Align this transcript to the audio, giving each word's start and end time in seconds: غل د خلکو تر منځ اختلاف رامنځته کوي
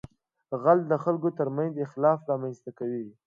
غل 0.61 0.79
د 0.91 0.93
خلکو 1.03 1.29
تر 1.39 1.47
منځ 1.57 1.73
اختلاف 1.83 2.19
رامنځته 2.31 2.69
کوي 2.79 3.05